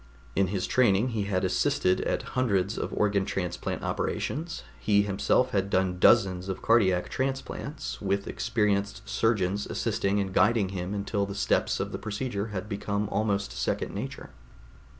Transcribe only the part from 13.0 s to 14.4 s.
almost second nature.